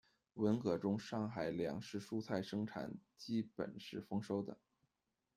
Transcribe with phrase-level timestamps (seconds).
[0.33, 4.57] 文革中上海粮食蔬菜生产基本是丰收的。